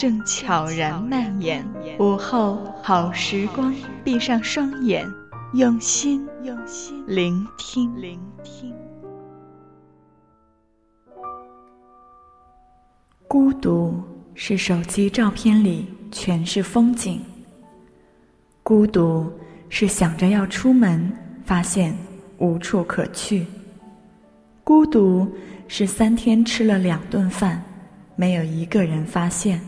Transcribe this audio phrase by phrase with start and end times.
[0.00, 1.62] 正悄然蔓延，
[1.98, 3.70] 午后好时光，
[4.02, 5.06] 闭上双眼，
[5.52, 8.74] 用心用心聆听聆听。
[13.28, 14.02] 孤独
[14.34, 17.20] 是手机照片里全是风景，
[18.62, 19.30] 孤独
[19.68, 21.12] 是想着要出门，
[21.44, 21.94] 发现
[22.38, 23.46] 无处可去，
[24.64, 25.30] 孤独
[25.68, 27.62] 是三天吃了两顿饭，
[28.16, 29.60] 没有一个人发现。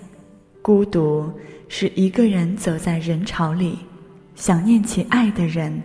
[0.63, 1.29] 孤独
[1.69, 3.77] 是一个人走在人潮里，
[4.37, 5.83] 想念起爱的人，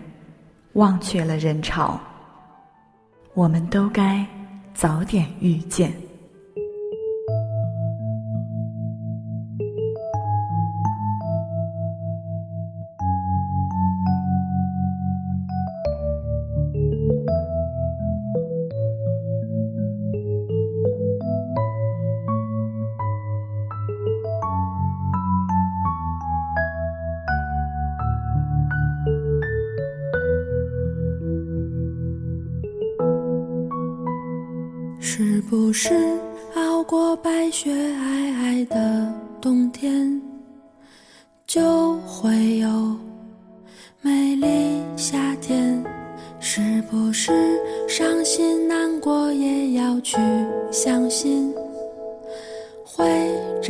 [0.74, 2.00] 忘却了人潮。
[3.34, 4.24] 我们都该
[4.72, 6.07] 早点遇见。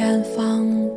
[0.08, 0.87] 绽放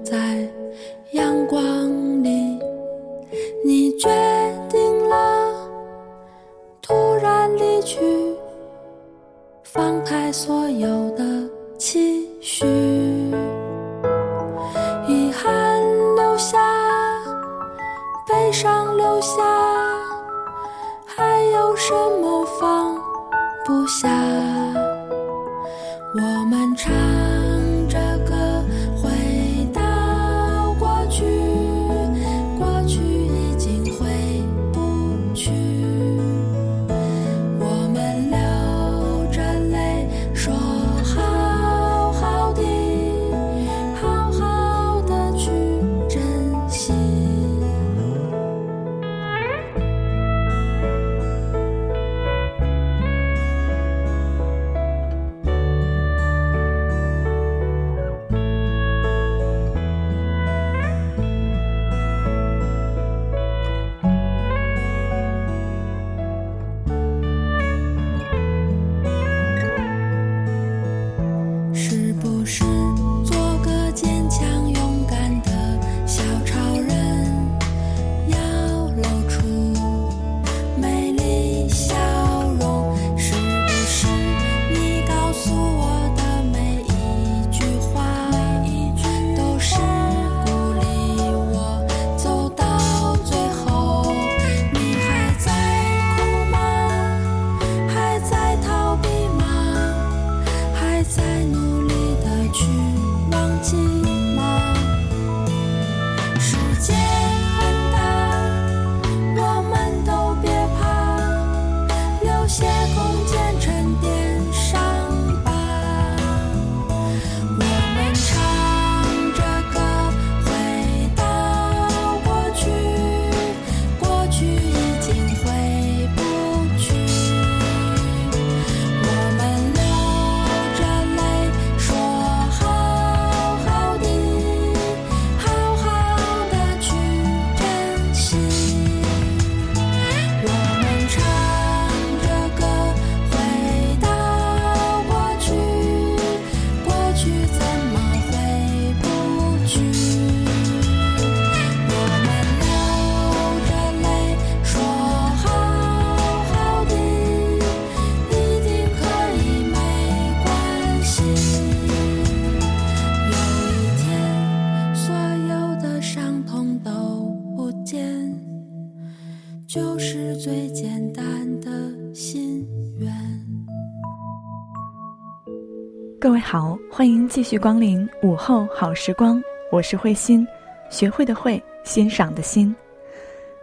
[176.21, 179.41] 各位好，欢迎继续光临午后好时光，
[179.71, 180.47] 我是慧心，
[180.87, 182.75] 学会的会，欣赏的心。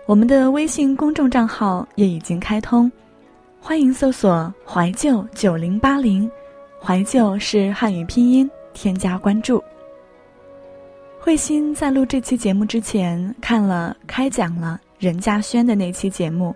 [0.07, 2.91] 我们的微信公众账号也已经开通，
[3.61, 6.29] 欢迎搜索“怀旧九零八零”，
[6.83, 9.63] 怀旧是汉语拼音，添加关注。
[11.21, 16.53] 慧心在录这期节目之前，看了开讲了任嘉轩的那期节目，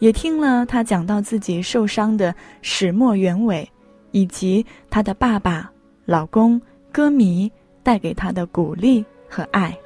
[0.00, 3.70] 也听了他讲到自己受伤的始末原委，
[4.14, 5.68] 以及他的爸爸、
[6.04, 6.60] 老公、
[6.92, 7.50] 歌迷
[7.82, 9.76] 带给他的鼓励和爱。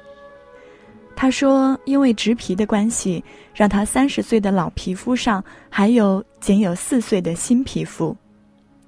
[1.15, 3.21] 他说：“因为植皮的关系，
[3.55, 8.15] 让他三十岁的老皮肤上还有仅有四岁的新皮肤。”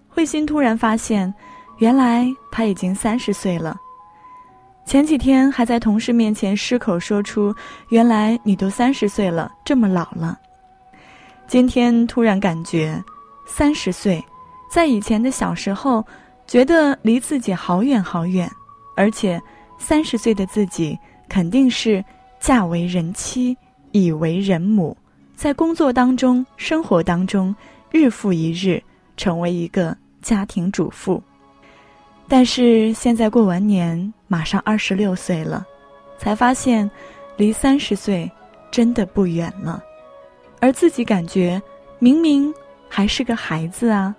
[0.07, 1.33] 慧心突然发现，
[1.79, 3.75] 原来他已经三十岁了。
[4.85, 7.53] 前几天还在同事面前失口说出
[7.89, 10.39] ：“原来你都三十岁了，这么老了。”
[11.47, 13.03] 今天突然感觉，
[13.45, 14.23] 三十岁，
[14.71, 16.03] 在以前的小时候，
[16.47, 18.49] 觉得离自己好远好远，
[18.95, 19.39] 而且
[19.77, 20.97] 三十岁的自己
[21.27, 22.03] 肯定是。
[22.41, 23.55] 嫁为人妻，
[23.91, 24.97] 已为人母，
[25.35, 27.55] 在工作当中、生活当中，
[27.91, 28.81] 日复一日，
[29.15, 31.21] 成为一个家庭主妇。
[32.27, 35.63] 但是现在过完年，马上二十六岁了，
[36.17, 36.89] 才发现，
[37.37, 38.27] 离三十岁
[38.71, 39.83] 真的不远了，
[40.59, 41.61] 而自己感觉
[41.99, 42.51] 明明
[42.89, 44.15] 还是个孩子啊，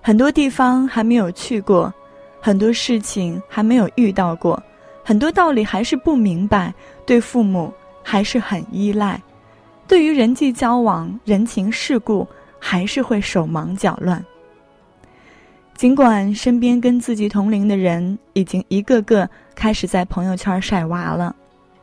[0.00, 1.92] 很多地方还没有去过，
[2.40, 4.62] 很多事情还没有遇到过。
[5.04, 6.72] 很多道理还是不明白，
[7.06, 7.72] 对父母
[8.02, 9.20] 还是很依赖，
[9.86, 12.26] 对于人际交往、人情世故
[12.58, 14.22] 还是会手忙脚乱。
[15.74, 21.34] 尽管身边跟自己同龄的人已经一个个开始在朋友圈晒娃了，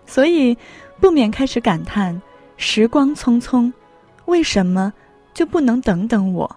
[0.05, 0.55] 所以
[0.99, 2.21] 不免开始感叹：
[2.57, 3.71] 时光匆匆，
[4.25, 4.93] 为什么
[5.33, 6.55] 就不能等等我，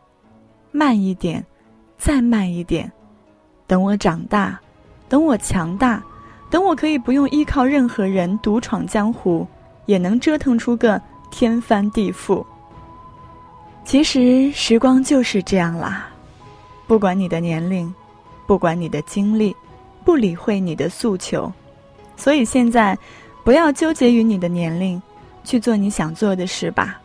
[0.71, 1.45] 慢一点，
[1.97, 2.91] 再慢一点，
[3.67, 4.59] 等我长大，
[5.09, 6.03] 等我强大。
[6.51, 9.47] 等我可以不用依靠任何人独闯江湖，
[9.85, 10.99] 也能折腾出个
[11.31, 12.43] 天翻地覆。
[13.85, 16.09] 其实时光就是这样啦，
[16.87, 17.95] 不管你的年龄，
[18.47, 19.55] 不管你的经历，
[20.07, 21.53] 不理会你的诉求。
[22.17, 22.97] 所以现在，
[23.45, 25.01] 不要纠结于你的年龄，
[25.45, 26.99] 去做你想做的事吧。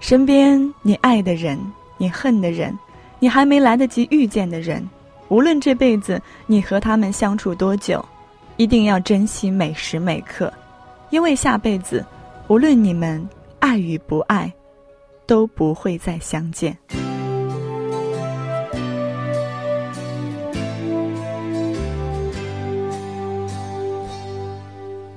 [0.00, 1.56] 身边你爱的人，
[1.98, 2.76] 你恨的人，
[3.18, 4.88] 你还没来得及遇见的人，
[5.28, 8.04] 无论这辈子你和他们相处多久。
[8.58, 10.50] 一定要珍惜每时每刻，
[11.10, 12.02] 因为下辈子，
[12.48, 13.22] 无论你们
[13.58, 14.50] 爱与不爱，
[15.26, 16.74] 都不会再相见。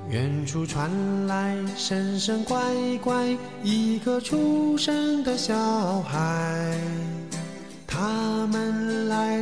[0.10, 0.90] 远处传
[1.28, 2.60] 来声声乖
[3.02, 5.56] 乖，一个出生的小
[6.02, 6.59] 孩。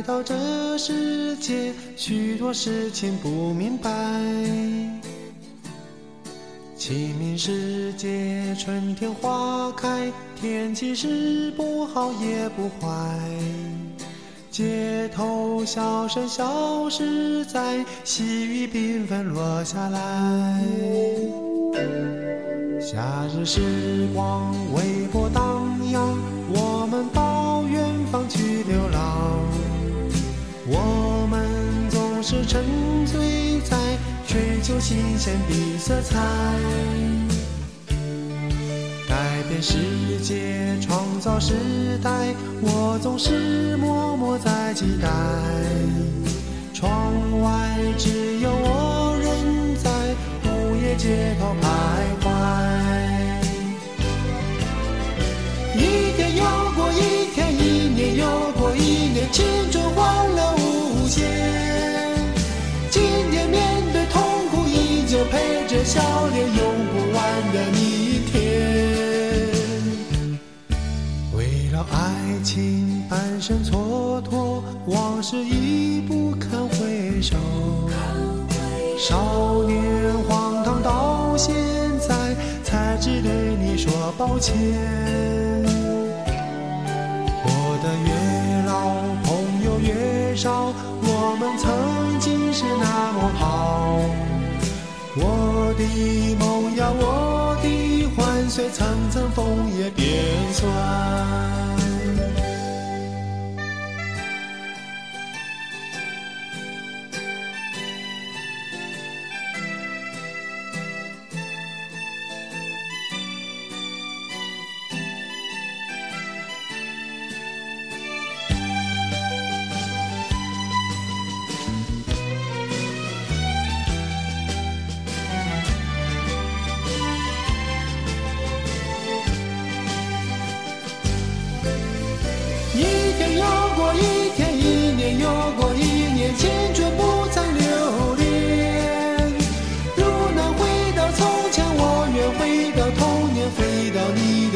[0.08, 3.90] 到这世界，许多事情不明白。
[6.78, 12.88] 清明时节，春天花开，天气是不好也不坏。
[14.50, 20.64] 街头笑声消失在，细雨缤纷落下来。
[22.80, 25.27] 夏日时光微波
[32.30, 32.62] 是沉
[33.06, 33.74] 醉在
[34.26, 36.14] 追求新鲜的色彩，
[39.08, 39.14] 改
[39.48, 39.78] 变世
[40.22, 41.54] 界，创造时
[42.04, 42.10] 代，
[42.60, 45.08] 我总是默默在期待。
[46.74, 46.90] 窗
[47.40, 49.90] 外只有我人在
[50.50, 51.64] 午夜街头徘
[52.20, 52.26] 徊。
[55.78, 56.44] 一天又
[56.76, 61.47] 过一天，一年又过一年，青春欢乐无限。
[65.30, 66.58] 陪着笑脸，用
[66.92, 67.18] 不完
[67.52, 68.32] 的明天。
[71.36, 71.96] 为了爱
[72.42, 77.36] 情半生蹉跎，往事已不堪回首。
[78.98, 81.54] 少年荒唐到现
[82.00, 84.56] 在，才知对你说抱歉。
[96.38, 100.06] 梦呀，我的幻，随层层枫叶变
[100.52, 101.57] 酸。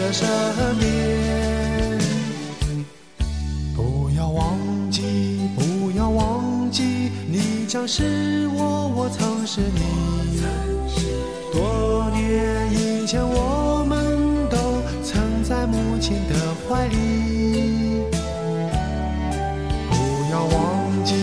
[0.02, 0.28] 的身
[0.80, 0.90] 边。
[3.76, 4.58] 不要忘
[4.90, 6.82] 记，不要忘记，
[7.28, 9.80] 你将是我，我曾是你。
[11.52, 14.56] 多年以前，我们都
[15.04, 16.34] 曾在母亲的
[16.68, 18.02] 怀里。
[19.88, 19.94] 不
[20.32, 21.14] 要忘记，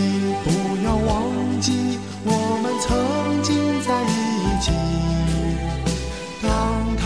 [0.42, 0.48] 不
[0.84, 2.88] 要忘记，我们曾
[3.42, 4.14] 经在一
[4.62, 4.72] 起。
[6.42, 6.48] 当
[6.96, 7.04] 太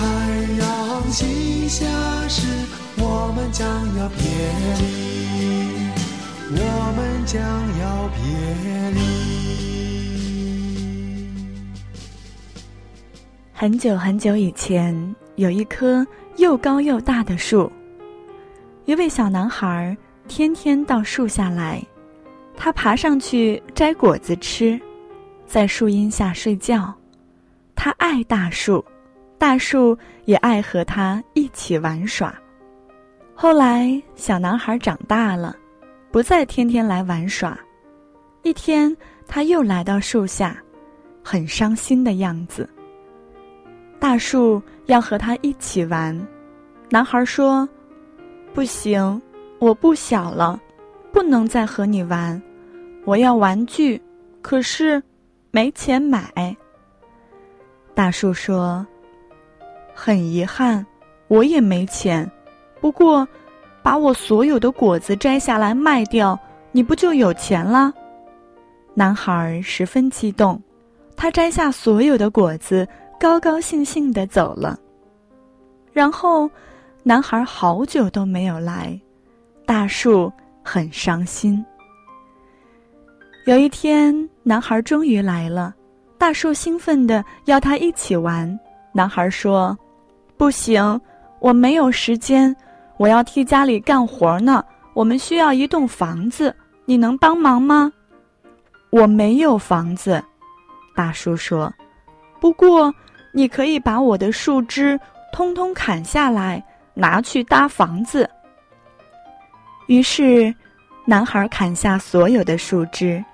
[0.60, 0.62] 阳
[1.10, 1.86] 西下
[2.28, 2.46] 时，
[2.98, 3.66] 我们将
[3.96, 4.18] 要别
[4.78, 4.84] 离，
[6.56, 6.62] 我
[6.96, 7.40] 们将
[7.80, 8.22] 要别
[8.90, 9.00] 离。
[13.52, 16.06] 很久很久以前，有一棵
[16.36, 17.70] 又高又大的树。
[18.84, 19.96] 一位小男孩
[20.28, 21.82] 天天到树下来，
[22.56, 24.78] 他爬上去摘果子吃，
[25.46, 26.92] 在树荫下睡觉。
[27.74, 28.84] 他爱大树，
[29.44, 32.34] 大树也爱和他一起玩耍。
[33.34, 35.54] 后来，小男孩长大了，
[36.10, 37.54] 不再天天来玩耍。
[38.42, 38.96] 一天，
[39.28, 40.56] 他又来到树下，
[41.22, 42.66] 很伤心的样子。
[44.00, 46.18] 大树要和他一起玩，
[46.88, 47.68] 男孩说
[48.54, 49.20] ：“不行，
[49.58, 50.58] 我不小了，
[51.12, 52.42] 不能再和你玩。
[53.04, 54.00] 我要玩具，
[54.40, 55.02] 可是
[55.50, 56.56] 没钱买。”
[57.94, 58.84] 大树说
[59.94, 60.84] ：“很遗憾，
[61.28, 62.30] 我也没钱。
[62.80, 63.26] 不过，
[63.82, 66.38] 把我所有的果子摘下来卖掉，
[66.72, 67.92] 你不就有钱了？”
[68.94, 70.60] 男孩十分激动，
[71.16, 72.86] 他摘下所有的果子。
[73.16, 74.78] 高高兴兴的走了。
[75.94, 76.50] 然后，
[77.02, 79.00] 男孩好久都没有来，
[79.64, 80.30] 大树
[80.62, 81.64] 很伤心。
[83.46, 85.74] 有一天，男孩终于来了，
[86.18, 88.58] 大树兴奋的要他一起玩。
[88.92, 89.78] 男孩说
[90.36, 91.00] ：“不行，
[91.40, 92.54] 我没有时间，
[92.96, 94.64] 我要替家里干活呢。
[94.94, 97.92] 我们需要一栋房子，你能帮忙吗
[98.90, 100.22] ？”“我没有房子。”
[100.94, 101.72] 大树说
[102.40, 102.94] ，“不过。”
[103.36, 104.96] 你可以把我的树枝
[105.32, 106.64] 通通砍下来，
[106.94, 108.30] 拿去搭房子。
[109.88, 110.54] 于是，
[111.04, 113.24] 男孩砍下所有的树枝，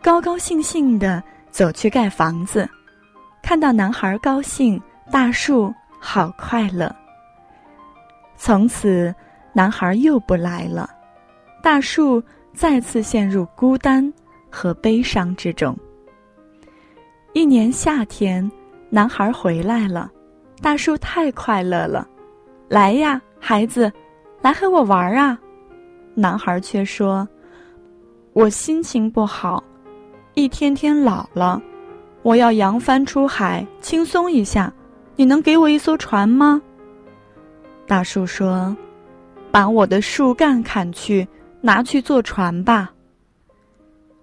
[0.00, 2.66] 高高兴兴的走去盖房子。
[3.42, 5.70] 看到男孩高兴，大树
[6.04, 6.94] 好快乐。
[8.36, 9.14] 从此，
[9.52, 10.90] 男孩又不来了，
[11.62, 12.20] 大树
[12.52, 14.12] 再次陷入孤单
[14.50, 15.78] 和悲伤之中。
[17.32, 18.50] 一年夏天。
[18.94, 20.10] 男孩回来了，
[20.60, 22.06] 大树太快乐了，
[22.68, 23.90] 来呀，孩子，
[24.42, 25.38] 来和我玩啊！
[26.14, 27.26] 男孩却说
[28.34, 29.64] ：“我心情不好，
[30.34, 31.58] 一天天老了，
[32.20, 34.70] 我要扬帆出海，轻松一下。
[35.16, 36.60] 你能给我一艘船吗？”
[37.86, 38.76] 大树说
[39.50, 41.26] ：“把我的树干砍去，
[41.60, 42.92] 拿去做船吧。”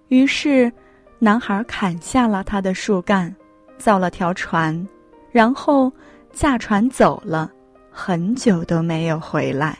[0.08, 0.72] 于是，
[1.18, 3.34] 男孩砍下了他的树干。
[3.78, 4.86] 造了条船，
[5.32, 5.90] 然后
[6.34, 7.50] 驾船走了，
[7.90, 9.78] 很久都没有回来。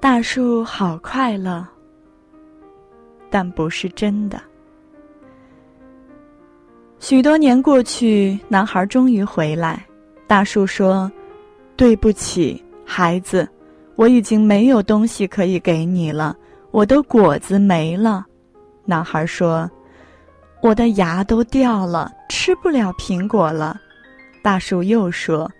[0.00, 1.68] 大树好快乐，
[3.28, 4.40] 但不是真的。
[7.06, 9.84] 许多年过去，男孩终于回来。
[10.26, 11.12] 大树说
[11.76, 13.46] ：“对不起，孩子，
[13.94, 16.34] 我已经没有东西可以给你了，
[16.70, 18.24] 我的果子没了。”
[18.86, 19.70] 男孩说。
[20.62, 23.78] 我的牙都掉了，吃不了苹果了。
[24.42, 25.50] 大树又说：“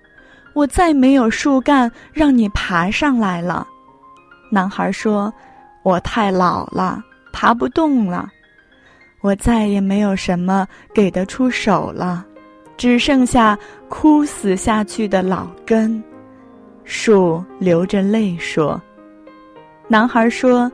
[0.56, 3.68] 我再没有树干让你爬上来了。”
[4.50, 5.30] 男孩说
[5.84, 8.30] ：“我太老了，爬不动了。
[9.24, 12.26] 我再也没有什么给得出手了，
[12.76, 16.02] 只剩下枯死下去的老根。”
[16.84, 18.78] 树流着泪说
[19.88, 20.70] ：“男孩说，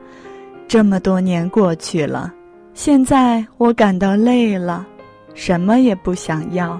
[0.67, 2.33] 这么多年过去了。”
[2.75, 4.85] 现在我感到累了，
[5.33, 6.77] 什么也不想要，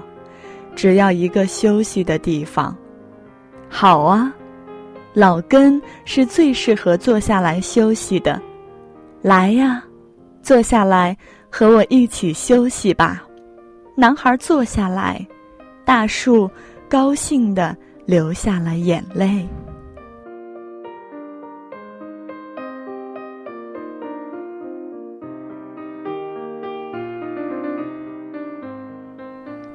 [0.74, 2.76] 只要一个休息的地方。
[3.70, 4.30] 好啊，
[5.14, 8.38] 老根是最适合坐下来休息的。
[9.22, 9.82] 来呀，
[10.42, 11.16] 坐下来
[11.54, 13.22] 和我一起休息吧。
[13.94, 15.24] 男孩坐下来，
[15.84, 16.50] 大树
[16.88, 19.46] 高兴地流下了眼泪。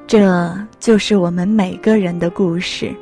[0.04, 2.92] 这就是我们每个人的故事，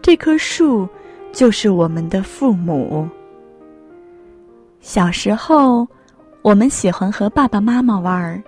[0.00, 0.88] 这棵树
[1.30, 3.06] 就是我们的父母。
[4.80, 5.86] 小时候，
[6.44, 8.42] 我们喜欢和爸爸妈妈玩儿，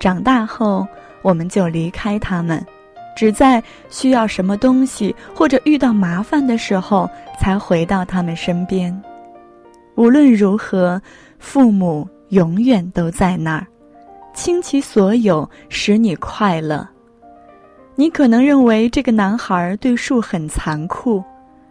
[0.00, 0.88] 长大后
[1.20, 2.64] 我们就离开他们，
[3.14, 7.06] 只在需要什么东西或者遇到麻烦的时候
[7.38, 8.90] 才回到他们身边。
[9.96, 10.98] 无论如何，
[11.38, 13.66] 父母永远都在那儿，
[14.32, 16.88] 倾其所有使你快乐。
[17.96, 21.22] 你可能认为这个男孩对树很残酷，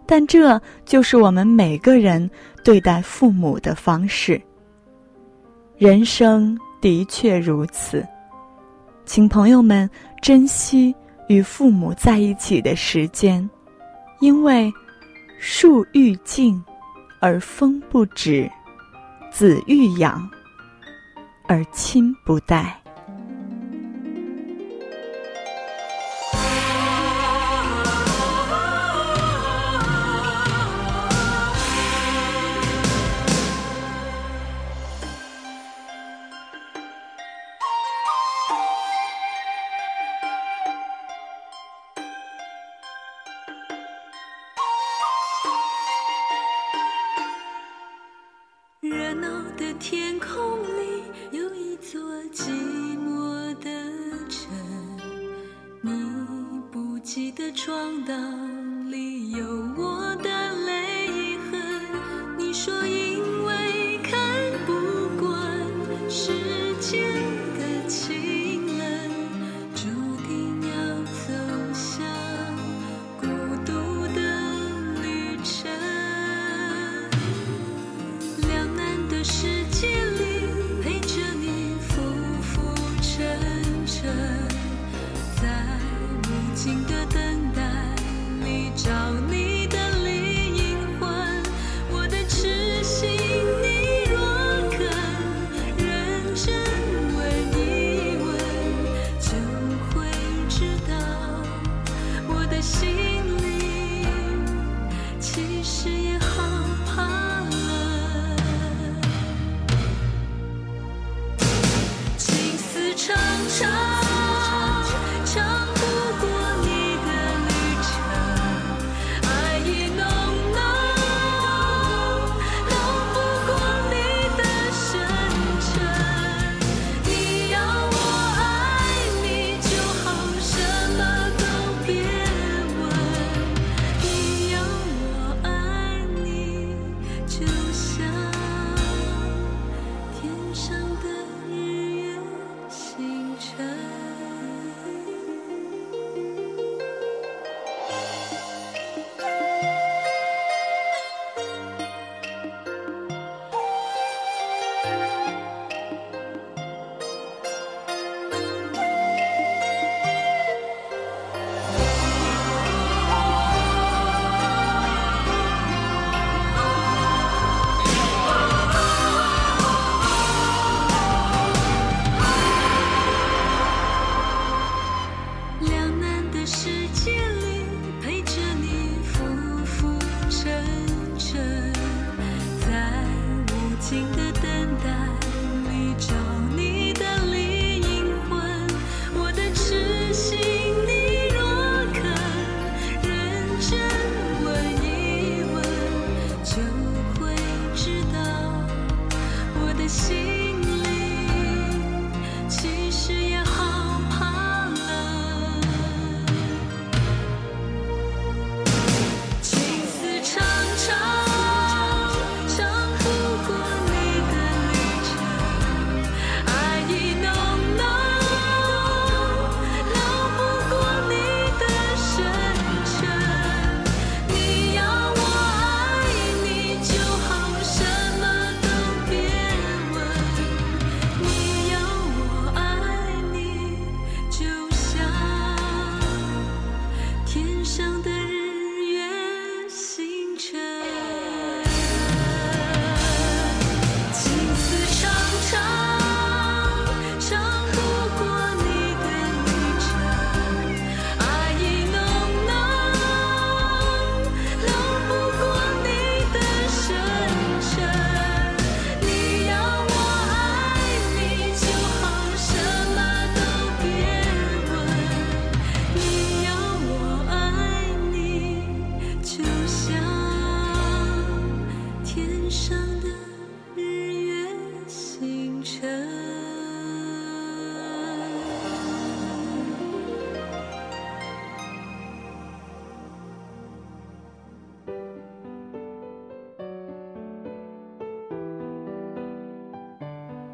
[0.06, 2.30] 但这就是我们每个人
[2.64, 4.40] 对待父母的方式。
[5.82, 8.08] 人生的确如此，
[9.04, 9.90] 请朋友们
[10.22, 10.96] 珍惜
[11.28, 13.50] 与父母在一起的时间，
[14.20, 14.72] 因为
[15.40, 16.64] 树欲静
[17.20, 18.48] 而风不止，
[19.32, 20.30] 子欲养
[21.48, 22.81] 而亲不待。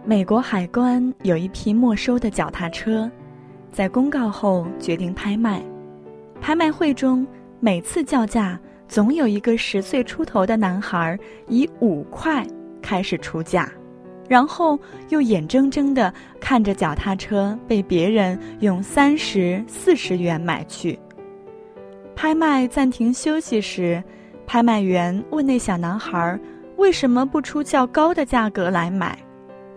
[0.10, 3.12] 美国海关有一批没收的脚踏车，
[3.74, 5.62] 在公告后决定拍卖。
[6.40, 7.28] 拍卖会中，
[7.60, 12.48] 每次叫价，总有一个十岁出头的男孩以五块
[12.82, 13.70] 开始出价，
[14.30, 20.98] 然后又眼睁睁地看着脚踏车被别人用三十四十元买去。
[22.16, 24.02] 拍卖暂停休息时，
[24.46, 26.40] 拍卖员问那小男孩
[26.78, 29.20] ：“为什么不出较高的价格来买？”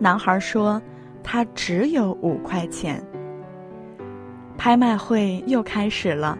[0.02, 0.80] 男孩说
[1.22, 3.00] ：“他只有五块钱。”
[4.56, 6.38] 拍卖会又开始了，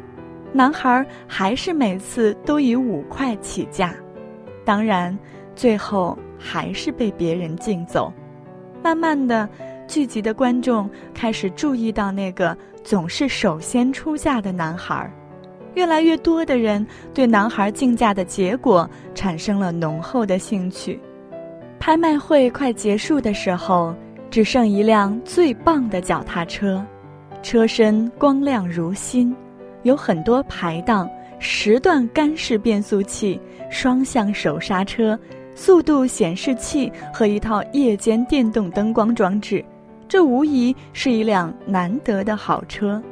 [0.51, 3.95] 男孩还是每次都以五块起价，
[4.65, 5.17] 当然，
[5.55, 8.11] 最后还是被别人竞走。
[8.83, 9.47] 慢慢的，
[9.87, 15.11] 聚集的观众开始注意到那个总是首先出价的男孩，
[15.75, 20.99] 越来越多的人对男孩竞价的结果产生了浓厚的兴趣。
[21.81, 23.95] 拍卖会快结束的时候，
[24.31, 26.85] 只剩一辆最棒的脚踏车，
[27.43, 29.35] 车身光亮如新，
[29.83, 33.41] 有很多排档、十段干式变速器、
[33.71, 35.19] 双向手刹车、
[35.55, 39.65] 速度显示器和一套夜间电动灯光装置。
[40.07, 43.03] 这无疑是一辆难得的好车。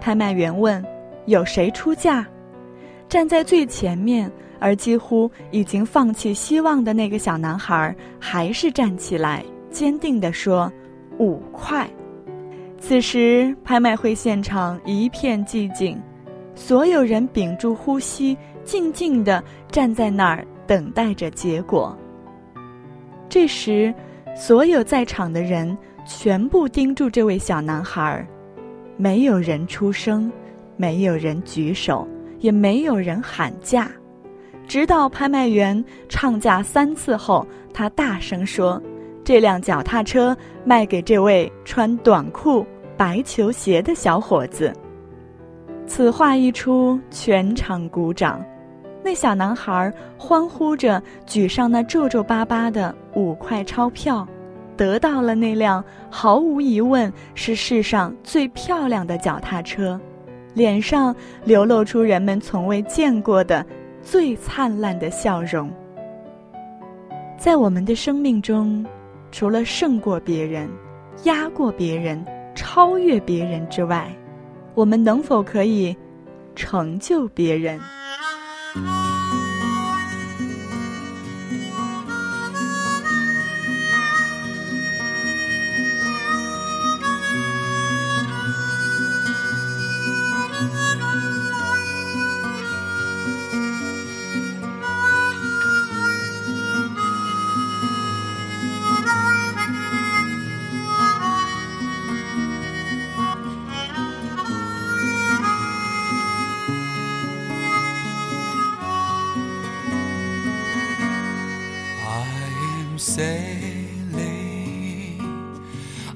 [0.00, 0.84] 拍卖员问
[1.26, 2.26] ：“有谁出价？”
[3.08, 4.28] 站在最前面。
[4.60, 10.72] 而几乎已经放弃希望的那个小男孩，还是站起来，坚定地说
[11.18, 11.88] ：“五块。”
[12.80, 16.00] 此时，拍卖会现场一片寂静，
[16.54, 21.96] 所有人屏住呼吸，静静地站在那儿等待着结果。
[23.28, 23.92] 这时，
[24.36, 28.24] 所有在场的人全部盯住这位小男孩，
[28.96, 30.30] 没有人出声，
[30.76, 32.06] 没有人举手，
[32.38, 33.90] 也没有人喊价。
[34.68, 38.80] 直到拍卖员唱价三次后，他大声说
[39.24, 44.70] ：“这辆脚踏车卖给这位穿短裤、白球鞋的小伙子。”
[45.88, 48.44] 此话一出，全场鼓掌。
[49.02, 54.28] 那小男孩欢呼着举上那皱皱巴巴的五块钞票，
[54.76, 59.98] 得到了那辆毫无疑问是世上最漂亮的脚踏车，
[60.52, 63.64] 脸上流露出人们从未见过的。
[64.02, 65.70] 最灿烂的笑容，
[67.36, 68.84] 在我们的生命中，
[69.30, 70.68] 除了胜过别人、
[71.24, 74.10] 压过别人、超越别人之外，
[74.74, 75.94] 我们能否可以
[76.54, 77.78] 成就别人？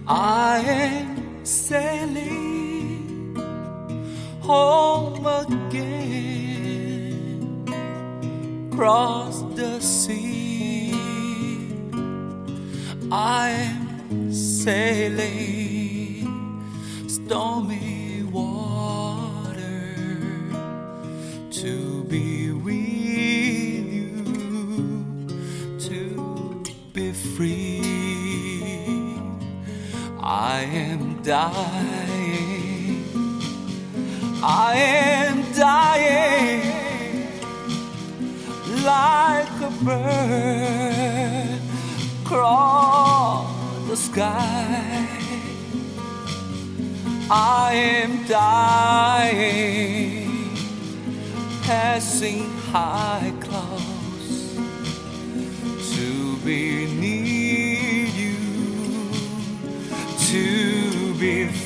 [0.08, 3.36] ？I am sailing
[4.40, 5.78] home again
[8.72, 10.92] across the sea.
[13.12, 16.26] I am sailing
[17.06, 17.91] stormy
[31.22, 33.04] dying.
[34.42, 36.62] I am dying
[38.84, 41.60] like a bird
[42.24, 45.06] across the sky.
[47.30, 49.38] I am dying,
[51.62, 54.56] passing high clouds
[55.96, 58.36] to be near you
[60.18, 60.71] to
[61.22, 61.61] be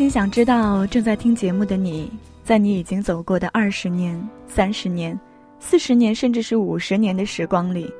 [0.00, 2.10] 心想知道，正在听节目的你，
[2.42, 5.20] 在你已经走过的二十年、三十年、
[5.58, 7.92] 四十年，甚至是五十年的时光里，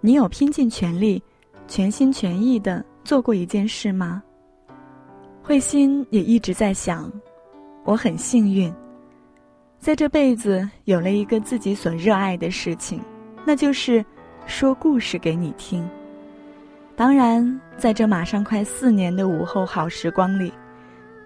[0.00, 1.20] 你有拼尽全力、
[1.66, 4.22] 全心全意的做过一件事吗？
[5.42, 7.12] 慧心也一直在想，
[7.82, 8.72] 我很幸运，
[9.80, 13.00] 在这辈子有了一个自己所热爱的事情，
[13.44, 14.04] 那就是
[14.46, 15.84] 说故事给你听。
[16.94, 20.52] 当然，在这马上快四年的午后好时光里。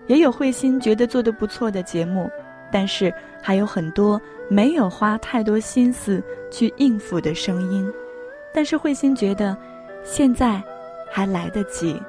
[0.08, 2.28] 也有慧心觉得做的不错的节目，
[2.72, 7.90] 但是还有很多没有花太多心思去应付的声音。
[8.52, 9.56] 但是慧心觉得，
[10.02, 10.60] 现在
[11.10, 12.00] 还来得及。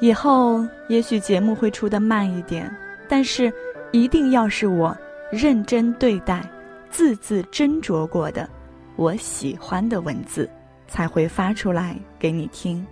[0.00, 2.70] 以后也许节目会出的慢一点，
[3.08, 3.52] 但是
[3.90, 4.96] 一定要是我
[5.32, 6.48] 认真对待、
[6.90, 8.48] 字字斟酌过的、
[8.96, 10.48] 我喜欢的文字，
[10.86, 12.86] 才会发出来给你听。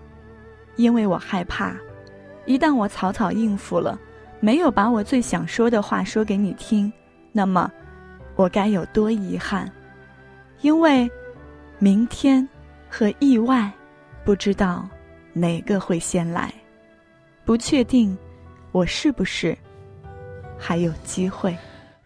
[0.76, 1.74] 因为我害怕，
[2.46, 3.98] 一旦我草草应付了。
[4.44, 6.92] 没有把我最想说的话说给你听，
[7.30, 7.70] 那么
[8.34, 9.70] 我该有多遗憾？
[10.62, 11.08] 因为
[11.78, 12.46] 明天
[12.90, 13.70] 和意外，
[14.24, 14.88] 不知道
[15.32, 16.52] 哪个会先来，
[17.44, 18.18] 不确定
[18.72, 19.56] 我是不是
[20.58, 21.56] 还有机会。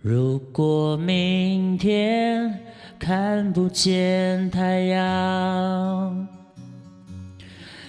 [0.03, 2.61] 如果明天
[2.99, 6.29] 看不见太阳，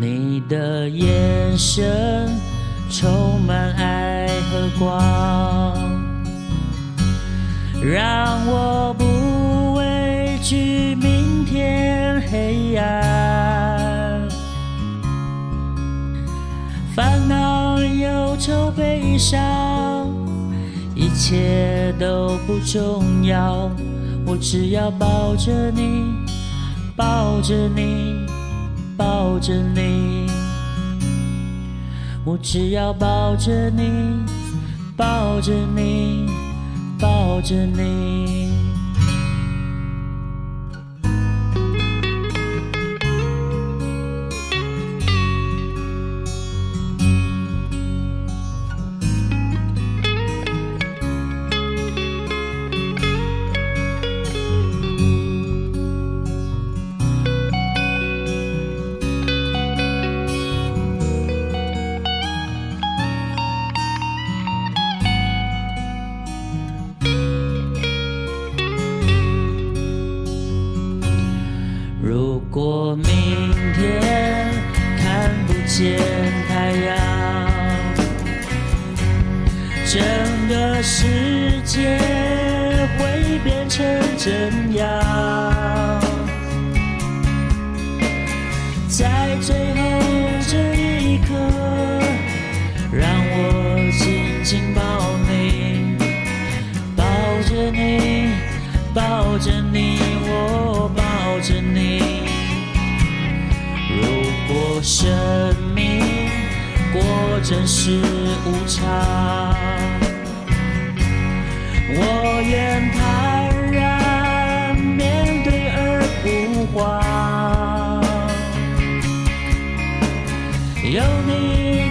[0.00, 2.30] 你的眼神
[2.88, 5.74] 充满爱和光。
[7.82, 14.28] 让我不畏惧明天黑暗，
[16.94, 20.08] 烦恼、忧愁、悲伤，
[20.94, 23.68] 一切都不重要。
[24.24, 26.04] 我只要抱着你，
[26.94, 28.26] 抱着你，
[28.98, 30.26] 抱着你。
[32.24, 34.26] 我只要抱着你，
[34.96, 36.28] 抱着你。
[37.00, 38.47] 抱着你。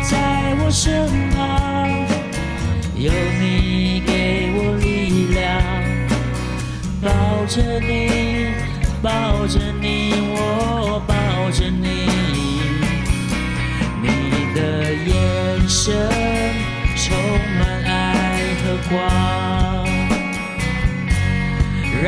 [0.09, 1.89] 在我身旁，
[2.95, 5.61] 有你给我力量，
[7.01, 8.47] 抱着你，
[9.01, 11.13] 抱着你，我抱
[11.51, 12.07] 着你，
[14.01, 14.07] 你
[14.55, 15.93] 的眼神
[16.95, 17.05] 充
[17.59, 18.95] 满爱和光，
[22.01, 22.07] 让